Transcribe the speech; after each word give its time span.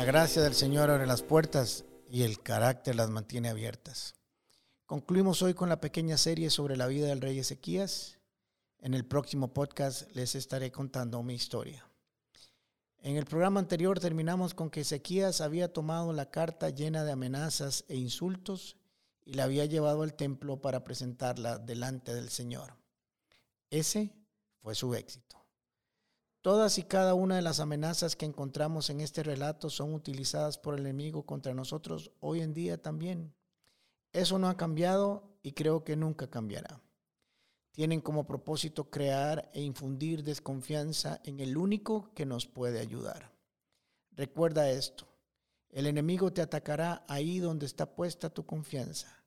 La 0.00 0.06
gracia 0.06 0.40
del 0.40 0.54
Señor 0.54 0.88
abre 0.88 1.06
las 1.06 1.20
puertas 1.20 1.84
y 2.08 2.22
el 2.22 2.40
carácter 2.40 2.94
las 2.94 3.10
mantiene 3.10 3.50
abiertas. 3.50 4.14
Concluimos 4.86 5.42
hoy 5.42 5.52
con 5.52 5.68
la 5.68 5.82
pequeña 5.82 6.16
serie 6.16 6.48
sobre 6.48 6.78
la 6.78 6.86
vida 6.86 7.08
del 7.08 7.20
rey 7.20 7.38
Ezequías. 7.38 8.18
En 8.78 8.94
el 8.94 9.04
próximo 9.04 9.52
podcast 9.52 10.10
les 10.16 10.36
estaré 10.36 10.72
contando 10.72 11.22
mi 11.22 11.34
historia. 11.34 11.86
En 13.02 13.18
el 13.18 13.26
programa 13.26 13.60
anterior 13.60 14.00
terminamos 14.00 14.54
con 14.54 14.70
que 14.70 14.80
Ezequías 14.80 15.42
había 15.42 15.70
tomado 15.70 16.14
la 16.14 16.30
carta 16.30 16.70
llena 16.70 17.04
de 17.04 17.12
amenazas 17.12 17.84
e 17.88 17.96
insultos 17.96 18.78
y 19.26 19.34
la 19.34 19.44
había 19.44 19.66
llevado 19.66 20.02
al 20.02 20.14
templo 20.14 20.62
para 20.62 20.82
presentarla 20.82 21.58
delante 21.58 22.14
del 22.14 22.30
Señor. 22.30 22.74
Ese 23.68 24.14
fue 24.62 24.74
su 24.74 24.94
éxito. 24.94 25.39
Todas 26.42 26.78
y 26.78 26.84
cada 26.84 27.12
una 27.12 27.36
de 27.36 27.42
las 27.42 27.60
amenazas 27.60 28.16
que 28.16 28.24
encontramos 28.24 28.88
en 28.88 29.02
este 29.02 29.22
relato 29.22 29.68
son 29.68 29.92
utilizadas 29.92 30.56
por 30.56 30.72
el 30.72 30.80
enemigo 30.80 31.26
contra 31.26 31.52
nosotros 31.52 32.12
hoy 32.20 32.40
en 32.40 32.54
día 32.54 32.80
también. 32.80 33.34
Eso 34.14 34.38
no 34.38 34.48
ha 34.48 34.56
cambiado 34.56 35.36
y 35.42 35.52
creo 35.52 35.84
que 35.84 35.96
nunca 35.96 36.30
cambiará. 36.30 36.80
Tienen 37.72 38.00
como 38.00 38.26
propósito 38.26 38.88
crear 38.88 39.50
e 39.52 39.60
infundir 39.60 40.24
desconfianza 40.24 41.20
en 41.24 41.40
el 41.40 41.58
único 41.58 42.10
que 42.14 42.24
nos 42.24 42.46
puede 42.46 42.80
ayudar. 42.80 43.34
Recuerda 44.12 44.70
esto, 44.70 45.06
el 45.68 45.86
enemigo 45.86 46.32
te 46.32 46.40
atacará 46.40 47.04
ahí 47.06 47.38
donde 47.38 47.66
está 47.66 47.94
puesta 47.94 48.30
tu 48.30 48.46
confianza, 48.46 49.24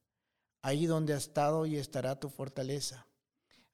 ahí 0.64 0.88
donde 0.88 1.14
ha 1.14 1.18
estado 1.18 1.68
y 1.68 1.76
estará 1.78 2.20
tu 2.20 2.30
fortaleza, 2.30 3.06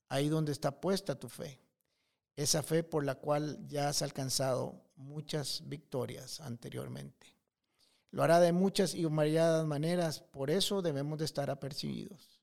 ahí 0.09 0.27
donde 0.27 0.51
está 0.51 0.81
puesta 0.81 1.17
tu 1.17 1.29
fe 1.29 1.61
esa 2.39 2.63
fe 2.63 2.83
por 2.83 3.03
la 3.03 3.15
cual 3.15 3.67
ya 3.67 3.89
has 3.89 4.01
alcanzado 4.01 4.81
muchas 4.95 5.61
victorias 5.67 6.39
anteriormente. 6.39 7.35
Lo 8.11 8.23
hará 8.23 8.39
de 8.39 8.53
muchas 8.53 8.95
y 8.95 9.03
variadas 9.03 9.65
maneras, 9.65 10.21
por 10.21 10.49
eso 10.49 10.81
debemos 10.81 11.19
de 11.19 11.25
estar 11.25 11.49
apercibidos. 11.49 12.39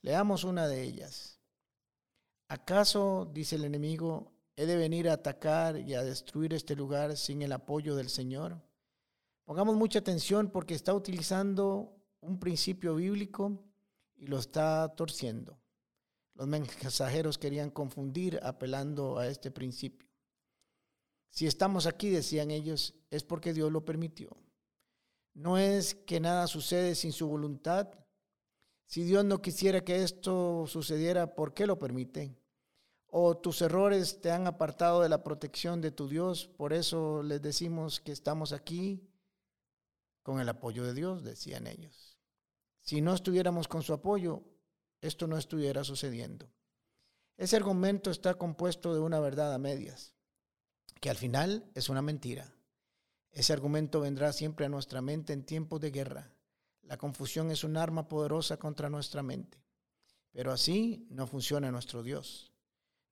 Leamos 0.00 0.44
una 0.44 0.66
de 0.66 0.82
ellas. 0.82 1.40
¿Acaso, 2.48 3.30
dice 3.34 3.56
el 3.56 3.64
enemigo, 3.64 4.32
he 4.56 4.64
de 4.64 4.76
venir 4.76 5.10
a 5.10 5.14
atacar 5.14 5.78
y 5.78 5.92
a 5.92 6.02
destruir 6.02 6.54
este 6.54 6.74
lugar 6.74 7.14
sin 7.18 7.42
el 7.42 7.52
apoyo 7.52 7.96
del 7.96 8.08
Señor? 8.08 8.62
Pongamos 9.44 9.76
mucha 9.76 9.98
atención 9.98 10.48
porque 10.48 10.74
está 10.74 10.94
utilizando 10.94 11.94
un 12.20 12.40
principio 12.40 12.94
bíblico 12.94 13.62
y 14.16 14.26
lo 14.26 14.38
está 14.38 14.94
torciendo. 14.96 15.58
Los 16.34 16.48
mensajeros 16.48 17.38
querían 17.38 17.70
confundir 17.70 18.40
apelando 18.42 19.18
a 19.18 19.28
este 19.28 19.50
principio. 19.50 20.08
Si 21.30 21.46
estamos 21.46 21.86
aquí, 21.86 22.10
decían 22.10 22.50
ellos, 22.50 22.94
es 23.10 23.24
porque 23.24 23.52
Dios 23.52 23.70
lo 23.72 23.84
permitió. 23.84 24.36
No 25.32 25.58
es 25.58 25.94
que 25.94 26.20
nada 26.20 26.46
sucede 26.46 26.94
sin 26.94 27.12
su 27.12 27.26
voluntad. 27.28 27.88
Si 28.86 29.02
Dios 29.02 29.24
no 29.24 29.42
quisiera 29.42 29.84
que 29.84 30.02
esto 30.02 30.66
sucediera, 30.68 31.34
¿por 31.34 31.54
qué 31.54 31.66
lo 31.66 31.78
permite? 31.78 32.36
O 33.06 33.36
tus 33.36 33.62
errores 33.62 34.20
te 34.20 34.30
han 34.30 34.46
apartado 34.46 35.02
de 35.02 35.08
la 35.08 35.22
protección 35.22 35.80
de 35.80 35.90
tu 35.90 36.08
Dios, 36.08 36.48
por 36.56 36.72
eso 36.72 37.22
les 37.22 37.42
decimos 37.42 38.00
que 38.00 38.12
estamos 38.12 38.52
aquí 38.52 39.08
con 40.22 40.40
el 40.40 40.48
apoyo 40.48 40.84
de 40.84 40.94
Dios, 40.94 41.22
decían 41.22 41.66
ellos. 41.66 42.18
Si 42.80 43.00
no 43.00 43.14
estuviéramos 43.14 43.66
con 43.66 43.82
su 43.82 43.92
apoyo, 43.92 44.42
esto 45.04 45.26
no 45.26 45.36
estuviera 45.36 45.84
sucediendo. 45.84 46.50
Ese 47.36 47.56
argumento 47.56 48.10
está 48.10 48.34
compuesto 48.34 48.94
de 48.94 49.00
una 49.00 49.20
verdad 49.20 49.52
a 49.52 49.58
medias, 49.58 50.14
que 51.00 51.10
al 51.10 51.16
final 51.16 51.70
es 51.74 51.88
una 51.88 52.00
mentira. 52.00 52.54
Ese 53.30 53.52
argumento 53.52 54.00
vendrá 54.00 54.32
siempre 54.32 54.64
a 54.64 54.68
nuestra 54.70 55.02
mente 55.02 55.32
en 55.32 55.44
tiempos 55.44 55.80
de 55.80 55.90
guerra. 55.90 56.32
La 56.82 56.96
confusión 56.96 57.50
es 57.50 57.64
un 57.64 57.76
arma 57.76 58.08
poderosa 58.08 58.56
contra 58.56 58.88
nuestra 58.88 59.22
mente. 59.22 59.62
Pero 60.30 60.52
así 60.52 61.06
no 61.10 61.26
funciona 61.26 61.70
nuestro 61.70 62.02
Dios. 62.02 62.52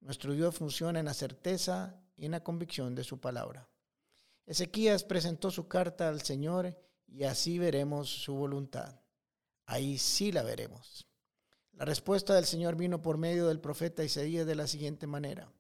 Nuestro 0.01 0.33
Dios 0.33 0.55
funciona 0.55 0.99
en 0.99 1.07
la 1.07 1.15
certeza 1.15 2.01
y 2.17 2.25
en 2.25 2.33
la 2.33 2.43
convicción 2.43 2.95
de 2.95 3.05
su 3.05 3.21
palabra. 3.21 3.69
Ezequías 4.47 5.05
presentó 5.05 5.51
su 5.51 5.69
carta 5.69 6.09
al 6.09 6.23
Señor 6.23 6.77
y 7.07 7.25
así 7.25 7.59
veremos 7.59 8.09
su 8.09 8.35
voluntad. 8.35 9.01
Ahí 9.67 9.99
sí 9.99 10.33
la 10.33 10.43
veremos. 10.43 11.07
La 11.73 11.85
respuesta 11.85 12.35
del 12.35 12.45
Señor 12.45 12.77
vino 12.77 13.03
por 13.03 13.19
medio 13.19 13.49
del 13.49 13.61
profeta 13.61 14.05
Isaías 14.05 14.47
de 14.47 14.55
la 14.55 14.67
siguiente 14.67 15.07
manera. 15.07 15.51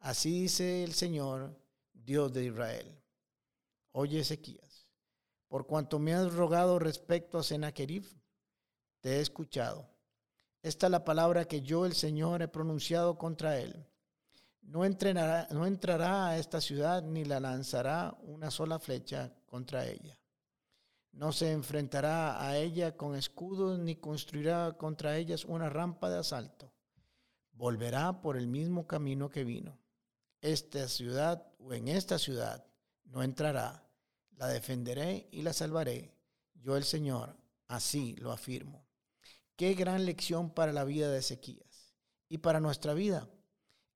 Así 0.00 0.42
dice 0.42 0.84
el 0.84 0.94
Señor, 0.94 1.58
Dios 1.92 2.32
de 2.32 2.44
Israel. 2.44 2.98
Oye 3.92 4.20
Ezequías, 4.20 4.86
por 5.48 5.66
cuanto 5.66 5.98
me 5.98 6.14
has 6.14 6.32
rogado 6.34 6.78
respecto 6.78 7.38
a 7.38 7.42
Sennacherib, 7.42 8.04
te 9.00 9.16
he 9.16 9.20
escuchado. 9.20 9.88
Esta 10.62 10.86
es 10.86 10.90
la 10.90 11.04
palabra 11.04 11.46
que 11.46 11.62
yo, 11.62 11.86
el 11.86 11.94
Señor, 11.94 12.42
he 12.42 12.48
pronunciado 12.48 13.16
contra 13.16 13.58
él. 13.58 13.86
No, 14.60 14.84
entrenará, 14.84 15.48
no 15.50 15.66
entrará 15.66 16.28
a 16.28 16.38
esta 16.38 16.60
ciudad 16.60 17.02
ni 17.02 17.24
la 17.24 17.40
lanzará 17.40 18.16
una 18.22 18.50
sola 18.50 18.78
flecha 18.78 19.32
contra 19.46 19.86
ella. 19.86 20.17
No 21.12 21.32
se 21.32 21.52
enfrentará 21.52 22.46
a 22.46 22.56
ella 22.56 22.96
con 22.96 23.16
escudos 23.16 23.78
ni 23.78 23.96
construirá 23.96 24.76
contra 24.76 25.16
ellas 25.16 25.44
una 25.44 25.68
rampa 25.68 26.08
de 26.10 26.18
asalto. 26.18 26.72
Volverá 27.52 28.20
por 28.20 28.36
el 28.36 28.46
mismo 28.46 28.86
camino 28.86 29.28
que 29.28 29.44
vino. 29.44 29.78
Esta 30.40 30.86
ciudad 30.88 31.52
o 31.58 31.72
en 31.72 31.88
esta 31.88 32.18
ciudad 32.18 32.64
no 33.04 33.22
entrará. 33.22 33.84
La 34.36 34.46
defenderé 34.46 35.28
y 35.32 35.42
la 35.42 35.52
salvaré. 35.52 36.14
Yo 36.54 36.76
el 36.76 36.84
Señor, 36.84 37.36
así 37.66 38.14
lo 38.16 38.30
afirmo. 38.30 38.86
Qué 39.56 39.74
gran 39.74 40.06
lección 40.06 40.50
para 40.50 40.72
la 40.72 40.84
vida 40.84 41.10
de 41.10 41.18
Ezequías 41.18 41.96
y 42.28 42.38
para 42.38 42.60
nuestra 42.60 42.94
vida. 42.94 43.28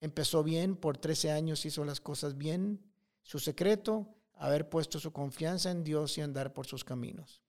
Empezó 0.00 0.42
bien, 0.42 0.74
por 0.74 0.98
13 0.98 1.30
años 1.30 1.64
hizo 1.64 1.84
las 1.84 2.00
cosas 2.00 2.36
bien. 2.36 2.82
Su 3.22 3.38
secreto, 3.38 4.16
haber 4.34 4.68
puesto 4.68 4.98
su 4.98 5.12
confianza 5.12 5.70
en 5.70 5.84
Dios 5.84 6.18
y 6.18 6.20
andar 6.20 6.52
por 6.52 6.66
sus 6.66 6.84
caminos. 6.84 7.42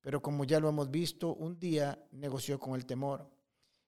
Pero 0.00 0.22
como 0.22 0.44
ya 0.44 0.60
lo 0.60 0.68
hemos 0.68 0.90
visto, 0.90 1.34
un 1.34 1.58
día 1.58 2.02
negoció 2.12 2.58
con 2.58 2.74
el 2.74 2.86
temor 2.86 3.28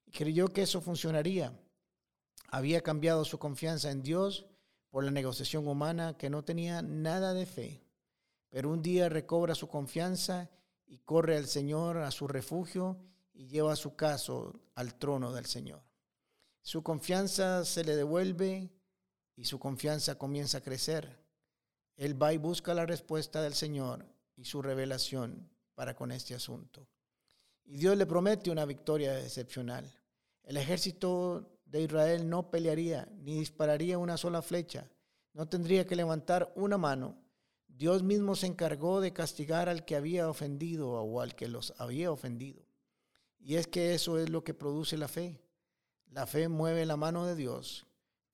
y 0.07 0.11
creyó 0.11 0.49
que 0.49 0.63
eso 0.63 0.81
funcionaría. 0.81 1.59
Había 2.49 2.81
cambiado 2.83 3.25
su 3.25 3.39
confianza 3.39 3.91
en 3.91 4.03
Dios 4.03 4.47
por 4.91 5.05
la 5.05 5.11
negociación 5.11 5.69
humana 5.69 6.17
que 6.19 6.31
no 6.31 6.45
tenía 6.45 6.83
nada 6.83 7.33
de 7.33 7.47
fe. 7.47 7.85
Pero 8.49 8.71
un 8.71 8.83
día 8.83 9.09
recobra 9.09 9.55
su 9.55 9.69
confianza 9.69 10.51
y 10.87 10.99
corre 10.99 11.37
al 11.37 11.47
Señor 11.47 11.99
a 11.99 12.11
su 12.11 12.27
refugio 12.27 12.99
y 13.33 13.47
lleva 13.47 13.77
su 13.77 13.95
caso 13.95 14.61
al 14.75 14.97
trono 14.97 15.33
del 15.33 15.47
Señor. 15.47 15.81
Su 16.63 16.83
confianza 16.83 17.65
se 17.65 17.85
le 17.85 17.95
devuelve 17.95 18.71
y 19.37 19.45
su 19.45 19.59
confianza 19.59 20.17
comienza 20.17 20.59
a 20.59 20.63
crecer. 20.63 21.20
Él 22.01 22.21
va 22.21 22.33
y 22.33 22.39
busca 22.39 22.73
la 22.73 22.87
respuesta 22.87 23.43
del 23.43 23.53
Señor 23.53 24.07
y 24.35 24.47
su 24.47 24.63
revelación 24.63 25.51
para 25.75 25.95
con 25.95 26.13
este 26.13 26.35
asunto. 26.35 26.89
Y 27.63 27.77
Dios 27.77 27.95
le 27.99 28.07
promete 28.07 28.51
una 28.51 28.65
victoria 28.65 29.21
excepcional. 29.21 29.85
El 30.43 30.57
ejército 30.57 31.61
de 31.67 31.83
Israel 31.83 32.27
no 32.27 32.51
pelearía 32.51 33.07
ni 33.19 33.39
dispararía 33.39 33.99
una 33.99 34.17
sola 34.17 34.41
flecha, 34.41 34.89
no 35.35 35.47
tendría 35.47 35.87
que 35.87 35.95
levantar 35.95 36.51
una 36.57 36.79
mano. 36.79 37.19
Dios 37.69 38.03
mismo 38.03 38.35
se 38.35 38.47
encargó 38.47 39.03
de 39.03 39.13
castigar 39.13 39.69
al 39.69 39.85
que 39.85 39.95
había 39.95 40.27
ofendido 40.31 40.93
o 40.93 41.21
al 41.21 41.35
que 41.35 41.49
los 41.49 41.75
había 41.77 42.11
ofendido. 42.11 42.65
Y 43.39 43.57
es 43.57 43.67
que 43.67 43.93
eso 43.93 44.19
es 44.19 44.31
lo 44.31 44.43
que 44.43 44.55
produce 44.55 44.97
la 44.97 45.09
fe. 45.09 45.39
La 46.07 46.27
fe 46.27 46.49
mueve 46.49 46.87
la 46.87 46.97
mano 46.97 47.27
de 47.27 47.37
Dios 47.37 47.90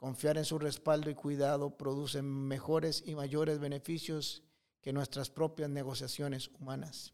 Confiar 0.06 0.38
en 0.38 0.44
su 0.44 0.60
respaldo 0.60 1.10
y 1.10 1.16
cuidado 1.16 1.76
produce 1.76 2.22
mejores 2.22 3.02
y 3.04 3.16
mayores 3.16 3.58
beneficios 3.58 4.44
que 4.80 4.92
nuestras 4.92 5.30
propias 5.30 5.68
negociaciones 5.68 6.48
humanas. 6.60 7.12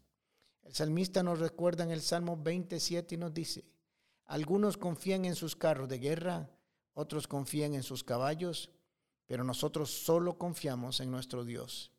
El 0.61 0.75
salmista 0.75 1.23
nos 1.23 1.39
recuerda 1.39 1.83
en 1.83 1.89
el 1.89 2.03
Salmo 2.03 2.37
27 2.37 3.15
y 3.15 3.17
nos 3.17 3.33
dice, 3.33 3.65
algunos 4.25 4.77
confían 4.77 5.25
en 5.25 5.33
sus 5.33 5.55
carros 5.55 5.89
de 5.89 5.97
guerra, 5.97 6.51
otros 6.93 7.27
confían 7.27 7.73
en 7.73 7.81
sus 7.81 8.03
caballos, 8.03 8.69
pero 9.25 9.43
nosotros 9.43 9.89
solo 9.89 10.37
confiamos 10.37 10.99
en 10.99 11.09
nuestro 11.09 11.43
Dios, 11.43 11.91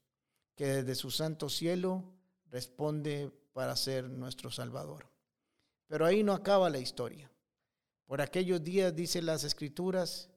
que 0.54 0.66
desde 0.66 0.94
su 0.94 1.10
santo 1.10 1.48
cielo 1.48 2.04
responde 2.52 3.32
para 3.52 3.74
ser 3.74 4.08
nuestro 4.08 4.52
Salvador. 4.52 5.10
Pero 5.88 6.06
ahí 6.06 6.22
no 6.22 6.34
acaba 6.34 6.70
la 6.70 6.78
historia. 6.78 7.32
Por 8.06 8.20
aquellos 8.20 8.62
días, 8.62 8.94
dice 8.94 9.22
las 9.22 9.42
Escrituras, 9.42 10.30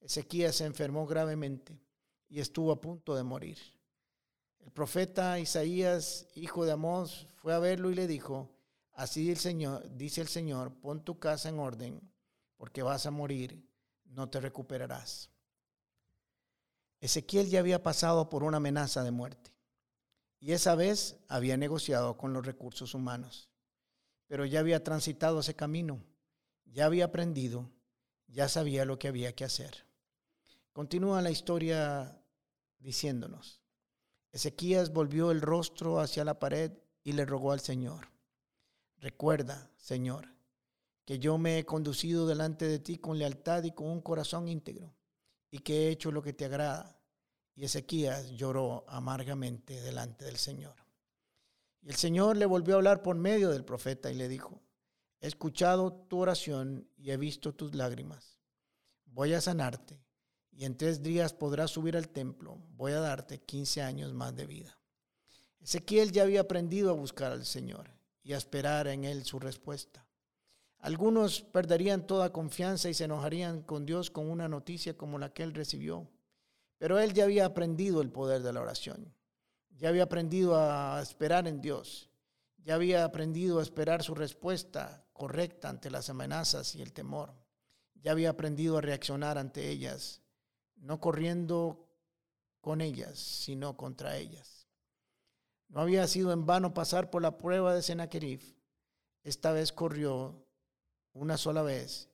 Ezequías 0.00 0.56
se 0.56 0.64
enfermó 0.64 1.06
gravemente 1.06 1.78
y 2.28 2.40
estuvo 2.40 2.72
a 2.72 2.80
punto 2.80 3.14
de 3.14 3.22
morir. 3.22 3.58
El 4.60 4.70
profeta 4.72 5.38
Isaías, 5.38 6.26
hijo 6.34 6.64
de 6.64 6.72
Amós, 6.72 7.26
fue 7.36 7.54
a 7.54 7.58
verlo 7.58 7.90
y 7.90 7.94
le 7.94 8.06
dijo, 8.06 8.50
así 8.92 9.30
el 9.30 9.38
Señor, 9.38 9.88
dice 9.96 10.20
el 10.20 10.28
Señor, 10.28 10.72
pon 10.74 11.02
tu 11.04 11.18
casa 11.18 11.48
en 11.48 11.58
orden, 11.58 12.00
porque 12.56 12.82
vas 12.82 13.06
a 13.06 13.10
morir, 13.10 13.66
no 14.04 14.28
te 14.28 14.40
recuperarás. 14.40 15.30
Ezequiel 17.00 17.48
ya 17.48 17.60
había 17.60 17.82
pasado 17.82 18.28
por 18.28 18.44
una 18.44 18.58
amenaza 18.58 19.02
de 19.02 19.10
muerte. 19.10 19.54
y 20.42 20.52
esa 20.52 20.74
vez 20.74 21.18
había 21.28 21.58
negociado 21.58 22.16
con 22.16 22.32
los 22.32 22.44
recursos 22.46 22.94
humanos. 22.94 23.50
Pero 24.26 24.46
ya 24.46 24.60
había 24.60 24.82
transitado 24.82 25.40
ese 25.40 25.54
camino, 25.54 26.02
ya 26.64 26.86
había 26.86 27.06
aprendido, 27.06 27.70
ya 28.26 28.48
sabía 28.48 28.84
lo 28.84 28.98
que 28.98 29.08
había 29.08 29.34
que 29.34 29.44
hacer. 29.44 29.84
Continúa 30.72 31.20
la 31.20 31.30
historia 31.30 32.22
diciéndonos, 32.78 33.60
Ezequías 34.30 34.92
volvió 34.92 35.32
el 35.32 35.40
rostro 35.40 35.98
hacia 35.98 36.24
la 36.24 36.38
pared 36.38 36.72
y 37.02 37.12
le 37.12 37.24
rogó 37.24 37.50
al 37.50 37.58
Señor, 37.58 38.08
recuerda, 38.98 39.68
Señor, 39.76 40.28
que 41.04 41.18
yo 41.18 41.38
me 41.38 41.58
he 41.58 41.66
conducido 41.66 42.28
delante 42.28 42.68
de 42.68 42.78
ti 42.78 42.98
con 42.98 43.18
lealtad 43.18 43.64
y 43.64 43.72
con 43.72 43.88
un 43.88 44.00
corazón 44.00 44.46
íntegro, 44.46 44.94
y 45.50 45.58
que 45.58 45.88
he 45.88 45.90
hecho 45.90 46.12
lo 46.12 46.22
que 46.22 46.32
te 46.32 46.44
agrada. 46.44 46.96
Y 47.56 47.64
Ezequías 47.64 48.30
lloró 48.30 48.84
amargamente 48.88 49.80
delante 49.80 50.24
del 50.24 50.36
Señor. 50.36 50.76
Y 51.82 51.88
el 51.88 51.96
Señor 51.96 52.36
le 52.36 52.46
volvió 52.46 52.74
a 52.74 52.78
hablar 52.78 53.02
por 53.02 53.16
medio 53.16 53.50
del 53.50 53.64
profeta 53.64 54.12
y 54.12 54.14
le 54.14 54.28
dijo, 54.28 54.62
he 55.20 55.26
escuchado 55.26 55.92
tu 55.92 56.20
oración 56.20 56.88
y 56.96 57.10
he 57.10 57.16
visto 57.16 57.54
tus 57.54 57.74
lágrimas. 57.74 58.38
Voy 59.06 59.34
a 59.34 59.40
sanarte 59.40 60.00
y 60.52 60.64
en 60.64 60.76
tres 60.76 61.02
días 61.02 61.32
podrás 61.32 61.70
subir 61.70 61.96
al 61.96 62.08
templo. 62.08 62.58
Voy 62.76 62.92
a 62.92 63.00
darte 63.00 63.40
15 63.40 63.82
años 63.82 64.12
más 64.12 64.34
de 64.34 64.46
vida. 64.46 64.78
Ezequiel 65.60 66.12
ya 66.12 66.22
había 66.22 66.40
aprendido 66.40 66.90
a 66.90 66.94
buscar 66.94 67.32
al 67.32 67.44
Señor 67.44 67.90
y 68.22 68.32
a 68.32 68.38
esperar 68.38 68.86
en 68.88 69.04
Él 69.04 69.24
su 69.24 69.38
respuesta. 69.38 70.06
Algunos 70.80 71.42
perderían 71.42 72.06
toda 72.06 72.32
confianza 72.32 72.88
y 72.88 72.94
se 72.94 73.04
enojarían 73.04 73.62
con 73.62 73.84
Dios 73.84 74.10
con 74.10 74.30
una 74.30 74.48
noticia 74.48 74.96
como 74.96 75.18
la 75.18 75.32
que 75.32 75.42
él 75.42 75.52
recibió. 75.52 76.08
Pero 76.78 76.98
él 76.98 77.12
ya 77.12 77.24
había 77.24 77.44
aprendido 77.44 78.00
el 78.00 78.10
poder 78.10 78.42
de 78.42 78.52
la 78.54 78.62
oración. 78.62 79.12
Ya 79.76 79.90
había 79.90 80.04
aprendido 80.04 80.56
a 80.56 81.00
esperar 81.02 81.46
en 81.46 81.60
Dios. 81.60 82.10
Ya 82.64 82.74
había 82.74 83.04
aprendido 83.04 83.58
a 83.58 83.62
esperar 83.62 84.02
su 84.02 84.14
respuesta 84.14 85.04
correcta 85.12 85.68
ante 85.68 85.90
las 85.90 86.08
amenazas 86.08 86.74
y 86.74 86.80
el 86.80 86.94
temor. 86.94 87.34
Ya 87.94 88.12
había 88.12 88.30
aprendido 88.30 88.78
a 88.78 88.80
reaccionar 88.80 89.36
ante 89.36 89.68
ellas, 89.68 90.22
no 90.80 91.00
corriendo 91.00 91.88
con 92.60 92.80
ellas, 92.80 93.18
sino 93.18 93.76
contra 93.76 94.16
ellas. 94.16 94.66
No 95.68 95.80
había 95.80 96.06
sido 96.06 96.32
en 96.32 96.46
vano 96.46 96.74
pasar 96.74 97.10
por 97.10 97.22
la 97.22 97.38
prueba 97.38 97.74
de 97.74 97.82
Sennacherib. 97.82 98.42
Esta 99.22 99.52
vez 99.52 99.72
corrió 99.72 100.46
una 101.12 101.36
sola 101.36 101.62
vez 101.62 102.08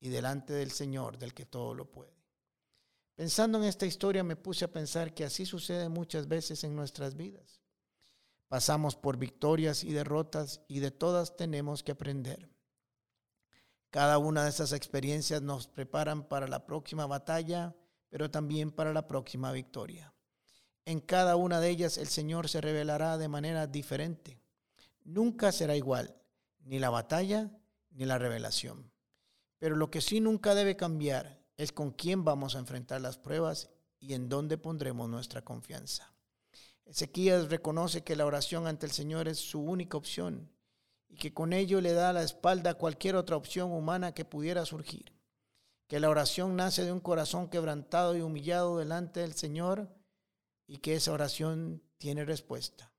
y 0.00 0.08
delante 0.08 0.52
del 0.52 0.70
Señor, 0.70 1.18
del 1.18 1.34
que 1.34 1.46
todo 1.46 1.74
lo 1.74 1.90
puede. 1.90 2.22
Pensando 3.14 3.58
en 3.58 3.64
esta 3.64 3.86
historia 3.86 4.24
me 4.24 4.36
puse 4.36 4.64
a 4.64 4.72
pensar 4.72 5.14
que 5.14 5.24
así 5.24 5.44
sucede 5.44 5.88
muchas 5.88 6.26
veces 6.26 6.64
en 6.64 6.74
nuestras 6.74 7.14
vidas. 7.14 7.60
Pasamos 8.48 8.96
por 8.96 9.16
victorias 9.16 9.84
y 9.84 9.92
derrotas 9.92 10.62
y 10.66 10.80
de 10.80 10.90
todas 10.90 11.36
tenemos 11.36 11.82
que 11.82 11.92
aprender. 11.92 12.50
Cada 13.90 14.16
una 14.18 14.44
de 14.44 14.50
esas 14.50 14.72
experiencias 14.72 15.42
nos 15.42 15.68
preparan 15.68 16.26
para 16.26 16.48
la 16.48 16.64
próxima 16.64 17.06
batalla, 17.06 17.76
pero 18.12 18.30
también 18.30 18.70
para 18.70 18.92
la 18.92 19.06
próxima 19.06 19.52
victoria. 19.52 20.12
En 20.84 21.00
cada 21.00 21.34
una 21.34 21.60
de 21.60 21.70
ellas 21.70 21.96
el 21.96 22.08
Señor 22.08 22.50
se 22.50 22.60
revelará 22.60 23.16
de 23.16 23.26
manera 23.26 23.66
diferente. 23.66 24.38
Nunca 25.02 25.50
será 25.50 25.76
igual, 25.76 26.14
ni 26.62 26.78
la 26.78 26.90
batalla 26.90 27.50
ni 27.90 28.04
la 28.04 28.18
revelación. 28.18 28.92
Pero 29.58 29.76
lo 29.76 29.90
que 29.90 30.02
sí 30.02 30.20
nunca 30.20 30.54
debe 30.54 30.76
cambiar 30.76 31.40
es 31.56 31.72
con 31.72 31.90
quién 31.90 32.22
vamos 32.22 32.54
a 32.54 32.58
enfrentar 32.58 33.00
las 33.00 33.16
pruebas 33.16 33.70
y 33.98 34.12
en 34.12 34.28
dónde 34.28 34.58
pondremos 34.58 35.08
nuestra 35.08 35.40
confianza. 35.40 36.12
Ezequías 36.84 37.48
reconoce 37.48 38.04
que 38.04 38.14
la 38.14 38.26
oración 38.26 38.66
ante 38.66 38.84
el 38.84 38.92
Señor 38.92 39.26
es 39.26 39.38
su 39.38 39.62
única 39.62 39.96
opción 39.96 40.52
y 41.08 41.16
que 41.16 41.32
con 41.32 41.54
ello 41.54 41.80
le 41.80 41.94
da 41.94 42.12
la 42.12 42.24
espalda 42.24 42.72
a 42.72 42.74
cualquier 42.74 43.16
otra 43.16 43.36
opción 43.36 43.72
humana 43.72 44.12
que 44.12 44.26
pudiera 44.26 44.66
surgir. 44.66 45.14
Que 45.92 46.00
la 46.00 46.08
oración 46.08 46.56
nace 46.56 46.86
de 46.86 46.92
un 46.92 47.00
corazón 47.00 47.50
quebrantado 47.50 48.16
y 48.16 48.22
humillado 48.22 48.78
delante 48.78 49.20
del 49.20 49.34
Señor 49.34 49.94
y 50.66 50.78
que 50.78 50.94
esa 50.94 51.12
oración 51.12 51.82
tiene 51.98 52.24
respuesta. 52.24 52.94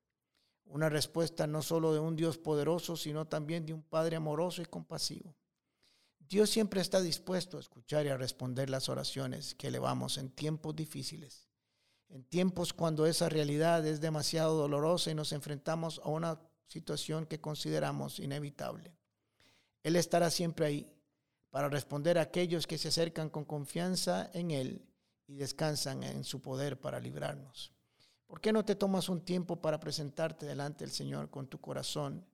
Una 0.65 0.89
respuesta 0.89 1.47
no 1.47 1.63
solo 1.63 1.91
de 1.91 1.99
un 1.99 2.15
Dios 2.15 2.37
poderoso, 2.37 2.95
sino 2.95 3.25
también 3.25 3.65
de 3.65 3.73
un 3.73 3.81
Padre 3.81 4.17
amoroso 4.17 4.61
y 4.61 4.65
compasivo. 4.65 5.35
Dios 6.19 6.51
siempre 6.51 6.81
está 6.81 7.01
dispuesto 7.01 7.57
a 7.57 7.61
escuchar 7.61 8.05
y 8.05 8.09
a 8.09 8.15
responder 8.15 8.69
las 8.69 8.87
oraciones 8.89 9.55
que 9.55 9.69
elevamos 9.69 10.19
en 10.19 10.29
tiempos 10.29 10.75
difíciles, 10.75 11.49
en 12.09 12.23
tiempos 12.23 12.73
cuando 12.73 13.07
esa 13.07 13.27
realidad 13.27 13.83
es 13.87 14.01
demasiado 14.01 14.53
dolorosa 14.55 15.09
y 15.09 15.15
nos 15.15 15.31
enfrentamos 15.31 15.99
a 16.03 16.09
una 16.09 16.39
situación 16.67 17.25
que 17.25 17.41
consideramos 17.41 18.19
inevitable. 18.19 18.95
Él 19.81 19.95
estará 19.95 20.29
siempre 20.29 20.67
ahí 20.67 20.92
para 21.53 21.69
responder 21.69 22.17
a 22.17 22.23
aquellos 22.23 22.65
que 22.65 22.79
se 22.79 22.87
acercan 22.87 23.29
con 23.29 23.45
confianza 23.45 24.31
en 24.33 24.49
Él 24.49 24.89
y 25.27 25.35
descansan 25.35 26.01
en 26.01 26.23
su 26.23 26.41
poder 26.41 26.81
para 26.81 26.99
librarnos. 26.99 27.71
¿Por 28.25 28.41
qué 28.41 28.51
no 28.51 28.65
te 28.65 28.73
tomas 28.73 29.07
un 29.07 29.23
tiempo 29.23 29.61
para 29.61 29.79
presentarte 29.79 30.47
delante 30.47 30.83
del 30.83 30.91
Señor 30.91 31.29
con 31.29 31.45
tu 31.45 31.61
corazón 31.61 32.25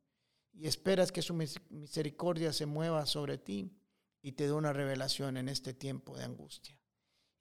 y 0.53 0.67
esperas 0.67 1.11
que 1.11 1.21
su 1.21 1.33
misericordia 1.33 2.53
se 2.53 2.65
mueva 2.65 3.05
sobre 3.05 3.37
ti 3.37 3.75
y 4.21 4.31
te 4.31 4.45
dé 4.45 4.53
una 4.53 4.71
revelación 4.71 5.35
en 5.35 5.49
este 5.49 5.73
tiempo 5.73 6.15
de 6.15 6.23
angustia? 6.23 6.79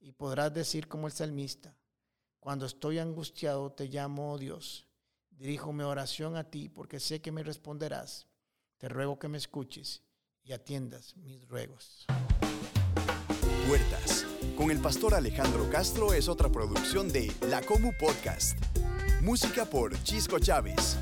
Y 0.00 0.10
podrás 0.10 0.52
decir 0.52 0.88
como 0.88 1.06
el 1.06 1.12
salmista, 1.12 1.76
cuando 2.40 2.66
estoy 2.66 2.98
angustiado 2.98 3.70
te 3.70 3.86
llamo, 3.86 4.32
oh 4.32 4.38
Dios, 4.38 4.88
dirijo 5.30 5.72
mi 5.72 5.84
oración 5.84 6.34
a 6.34 6.50
ti 6.50 6.68
porque 6.68 6.98
sé 6.98 7.20
que 7.20 7.30
me 7.30 7.44
responderás. 7.44 8.26
Te 8.78 8.88
ruego 8.88 9.20
que 9.20 9.28
me 9.28 9.38
escuches 9.38 10.07
y 10.48 10.52
atiendas 10.52 11.14
mis 11.16 11.46
ruegos. 11.48 12.06
Puertas 13.68 14.26
con 14.56 14.70
el 14.70 14.78
pastor 14.78 15.14
Alejandro 15.14 15.68
Castro 15.70 16.14
es 16.14 16.28
otra 16.28 16.48
producción 16.48 17.08
de 17.12 17.30
La 17.48 17.60
Comu 17.60 17.92
Podcast. 17.98 18.58
Música 19.20 19.66
por 19.66 20.02
Chisco 20.02 20.38
Chávez. 20.38 20.96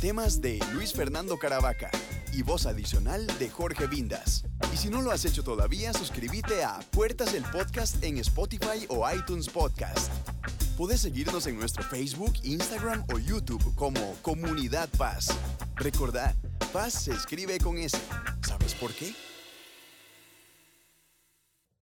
Temas 0.00 0.40
de 0.40 0.58
Luis 0.74 0.92
Fernando 0.92 1.38
Caravaca 1.38 1.90
y 2.32 2.42
voz 2.42 2.66
adicional 2.66 3.26
de 3.38 3.48
Jorge 3.48 3.86
Vindas. 3.86 4.44
Y 4.72 4.76
si 4.76 4.88
no 4.88 5.02
lo 5.02 5.10
has 5.10 5.24
hecho 5.24 5.42
todavía, 5.42 5.92
suscríbete 5.92 6.62
a 6.62 6.78
Puertas 6.90 7.34
el 7.34 7.44
Podcast 7.44 8.02
en 8.04 8.18
Spotify 8.18 8.86
o 8.88 9.10
iTunes 9.10 9.48
Podcast. 9.48 10.12
Puedes 10.76 11.00
seguirnos 11.00 11.46
en 11.46 11.58
nuestro 11.58 11.82
Facebook, 11.84 12.34
Instagram 12.42 13.04
o 13.12 13.18
YouTube 13.18 13.74
como 13.74 14.14
Comunidad 14.22 14.88
Paz. 14.96 15.28
Recordad, 15.76 16.34
Paz 16.72 16.94
se 17.04 17.12
escribe 17.12 17.58
con 17.58 17.78
S. 17.78 17.98
¿Sabes 18.46 18.74
por 18.74 18.92
qué? 18.92 19.12